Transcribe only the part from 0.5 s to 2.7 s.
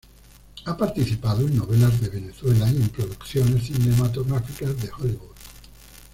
Ha participado en novelas de Venezuela,